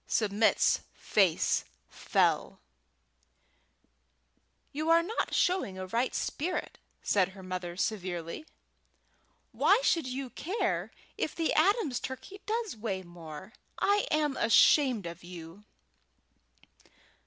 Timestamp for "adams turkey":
11.53-12.41